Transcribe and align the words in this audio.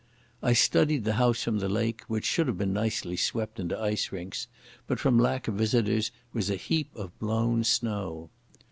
I 0.41 0.53
studied 0.53 1.03
the 1.03 1.13
house 1.21 1.43
from 1.43 1.59
the 1.59 1.69
lake, 1.69 2.01
which 2.07 2.25
should 2.25 2.47
have 2.47 2.57
been 2.57 2.73
nicely 2.73 3.15
swept 3.15 3.59
into 3.59 3.79
ice 3.79 4.11
rinks, 4.11 4.47
but 4.87 4.99
from 4.99 5.19
lack 5.19 5.47
of 5.47 5.53
visitors 5.53 6.09
was 6.33 6.49
a 6.49 6.55
heap 6.55 6.89
of 6.95 7.19
blown 7.19 7.63
snow. 7.63 8.31